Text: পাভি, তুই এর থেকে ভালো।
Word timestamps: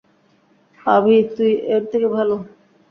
পাভি, 0.79 1.15
তুই 1.35 1.51
এর 1.73 1.83
থেকে 1.91 2.07
ভালো। 2.15 2.35